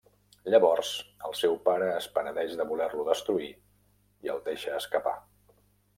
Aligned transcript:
Llavors, 0.53 0.93
el 1.27 1.35
seu 1.41 1.53
pare 1.67 1.91
es 1.97 2.09
penedeix 2.17 2.57
de 2.61 2.67
voler-lo 2.71 3.07
destruir, 3.13 3.53
i 4.29 4.33
el 4.37 4.45
deixa 4.49 4.75
escapar. 4.83 5.19